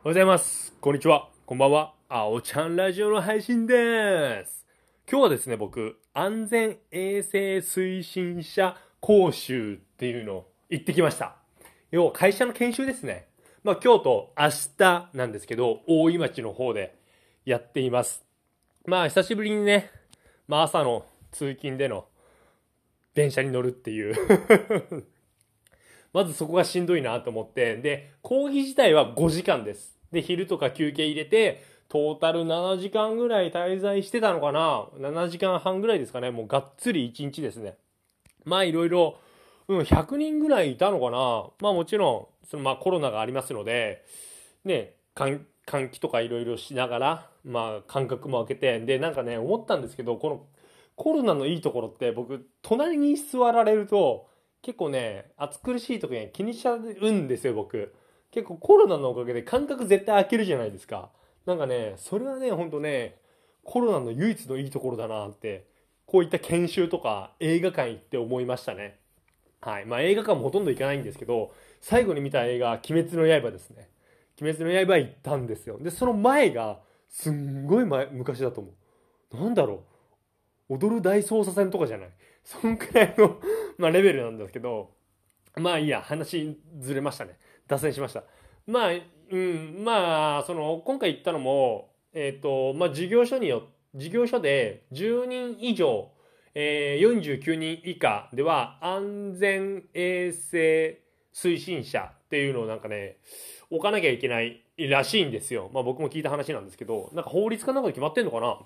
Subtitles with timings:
[0.00, 0.72] おはようございます。
[0.80, 1.28] こんにちは。
[1.44, 1.92] こんばんは。
[2.08, 4.64] あおちゃんラジオの配信でーす。
[5.10, 11.34] 今日はですね、僕、安全衛生推進者講習っていうのを行ってきました。
[11.90, 13.26] 要は会社の研修ですね。
[13.64, 16.96] まあ今日と明日なんですけど、大井町の方で
[17.44, 18.24] やっています。
[18.86, 19.90] まあ久しぶりにね、
[20.46, 22.06] まあ朝の通勤での
[23.14, 24.14] 電車に乗るっていう
[26.12, 29.98] まずそこがしんどいなと思って、で、講義自体は5時間です。
[30.10, 36.30] で、昼とか休憩入れて、トータル7時間ぐらい滞在してたのかな ?7 時間半ぐらいですかね。
[36.30, 37.76] もうがっつり1日ですね。
[38.44, 39.16] まあいろいろ、
[39.68, 41.46] うん、100人ぐらいいたのかな？
[41.60, 44.04] まあもちろん、そのまあコロナがありますので、
[44.64, 50.46] ね、換換気とかいろいろしながら、まあ間隔も空けて、で、なんかね、思ったんですけど、この
[50.96, 54.28] コロナのいいところって僕、隣に座られると、
[54.62, 57.94] 結構ね、暑苦しい時に気にしちゃうんですよ、僕。
[58.30, 61.10] 結構コロナのおかげで感覚絶対開けるじゃないですか。
[61.46, 63.18] なんかね、それはね、ほんとね、
[63.64, 65.66] コロナの唯一のいいところだなって、
[66.06, 68.98] こういった研修とか映画館行って思いましたね。
[69.60, 69.86] はい。
[69.86, 73.88] まあ映画館もほとんど行かないんですけど、最後に見た映画、鬼滅の刃ですね。
[74.40, 75.78] 鬼滅の刃行ったんですよ。
[75.78, 78.70] で、その前が、すんごい前、昔だと思
[79.32, 79.36] う。
[79.36, 79.84] なんだろ
[80.68, 80.74] う。
[80.74, 82.10] 踊る大捜査線とかじゃない。
[82.44, 83.36] そんくらいの
[83.78, 84.90] まあレベルなんですけど、
[85.56, 87.38] まあいいや、話ずれましたね。
[87.66, 88.24] 脱線しました。
[88.66, 88.90] まあ、
[89.30, 93.62] うん、まあ、その、今回言ったのも、えっ、と、まあ事業所によ、
[93.94, 96.10] 事業所で10人以上、
[96.54, 101.00] えー、49人以下では安全衛生
[101.32, 103.18] 推進者っていうのをなんかね、
[103.70, 105.70] 置かなきゃいけないらしいんですよ。
[105.72, 108.58] まあ僕も聞いた話なんですけど、なんか法律かなんかで決まってんのかな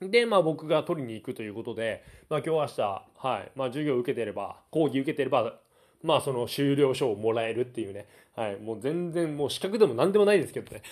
[0.00, 5.54] で、まあ僕が取りに行くということで、まあ今日明日、はい、まあ授業受けてれば、講義受けてれば、
[6.02, 10.82] まあその修了書をもらえるっていうね、はい、もう全然もう資格でも何でもないですけどね。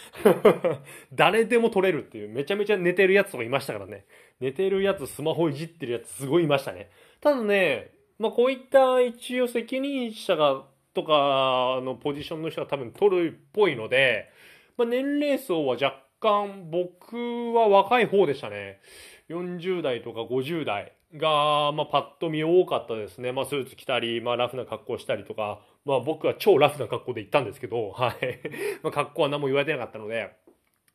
[1.13, 4.07] 誰でも取れるっていう、めちゃめちゃ寝てるやつとかいましたからね。
[4.41, 6.91] 寝てるやつ、スマホいじってるやつすごいいましたね。
[7.21, 14.31] ただね、まあこういった一応責任者が、とかのポジションの人が多分取るっぽいので、
[14.79, 18.81] まあ年齢層は若干僕は若い方でしたね。
[19.29, 23.31] 40代とか50代が、まあ、パッと見多かったですね。
[23.31, 28.41] まあ、スーツ着たり、まあ、ラフな格好したりとか、まあ、僕は超ラフな格好で行ったんですけど、はい。
[28.83, 30.31] まあ、格好は何も言われてなかったので、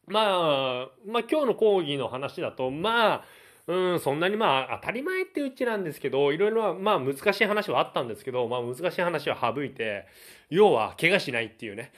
[0.08, 3.26] まあ、まあ、今日の講義の話だと、まあ、
[3.70, 10.08] うん、そんなにまあ、当たり前ってうちなんですけど、いろいろ、まあ、難しい話はあったんですけど、まあ、難しい話は省いて、
[10.50, 11.92] 要は、怪我しないっていうね。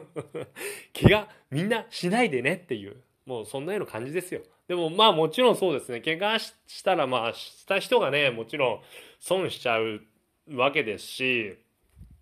[0.98, 2.96] 怪我、みんなしないでねっていう、
[3.26, 4.40] もうそんなような感じですよ。
[4.66, 6.00] でもまあもちろんそうですね。
[6.00, 8.80] 怪我したらまあした人がね、もちろん
[9.18, 10.00] 損しちゃう
[10.50, 11.58] わけですし、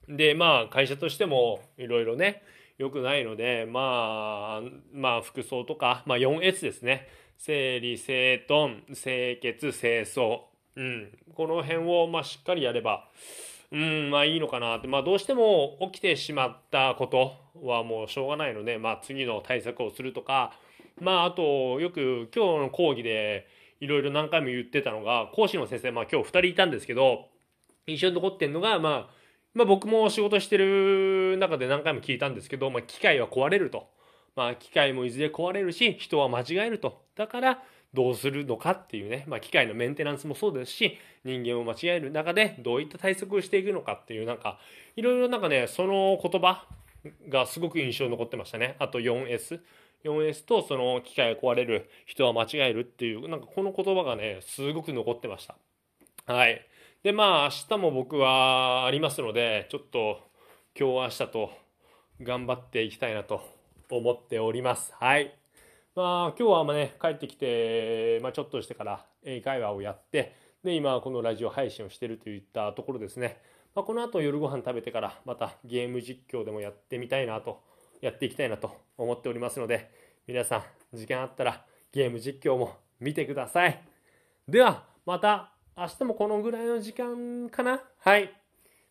[0.09, 2.43] でまあ会社としてもいろいろね、
[2.79, 7.09] 良くないので、まあ、まあ服装とか、まあ 4S ですね。
[7.39, 10.41] 整理、整頓、清潔、清掃。
[10.77, 11.19] うん。
[11.35, 13.09] この辺をまあしっかりやれば、
[13.73, 14.89] うん、まあいいのかなって。
[14.89, 20.53] まあどうしても起きてしまったことはもうしょうがないので、まあ次の対策をするとか、
[21.01, 23.47] まああとよく今日の講義で
[23.81, 27.29] いろいろ何回も言ってたのが、講師の先生、まあ今日2人いたんですけど、
[27.87, 29.17] 印象に残ってんのが、まあ、
[29.57, 33.89] まあ僕も仕事してる中で何回も聞いたんですけど、まあ機械は壊れると。
[34.37, 37.03] まあ機械もいずれ壊れるし、人は間違えると。
[37.17, 37.63] だから、
[37.95, 44.59] どうするのかっていうね、まあ、機械のメンテナンスもそうですし、人間を間違える中でどういった対策をしていくのかっていう、なんか、
[44.97, 46.67] いろいろなんかね、その言葉
[47.31, 48.77] がすごく印象に残ってましたね。
[48.79, 49.61] あと 4S。
[50.05, 55.57] 4S とその機械が壊れる、人は間違えるっていう、なんかこの言葉がね、すごく残ってました。
[56.31, 56.67] はい。
[57.07, 60.27] で、まあ、明日も僕はありますので、ちょっと
[60.77, 61.51] 今日明日と
[62.21, 63.43] 頑張っていきたいなと
[63.89, 64.93] 思っております。
[64.99, 65.39] はい。
[65.95, 70.35] まあ、今日はまあね、帰ってきて、まあ、ちょっとしてから英会話をやって、
[70.65, 73.41] で、今、このラジオ配信をしてるといったところですね。
[73.77, 77.63] まあ、この後夜ご飯食べてから、またゲーム実況でもやってみたいなと、
[78.01, 79.93] やっていきたいなと思っておりますので、
[80.27, 83.81] 皆さん、時間あったらゲーム実況も見てください。
[84.49, 87.83] では、また明日もこのぐらいの時間かな？
[87.99, 88.31] はい。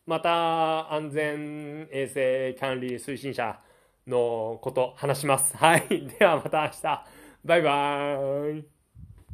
[0.06, 3.60] また安全衛生管理推進者
[4.06, 5.58] のこと話します。
[5.58, 6.06] はい。
[6.20, 7.06] ではまた明日。
[7.44, 8.75] バイバーイ。